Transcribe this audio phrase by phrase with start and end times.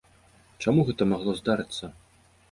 [0.63, 1.91] Чаму гэта магло здарыцца?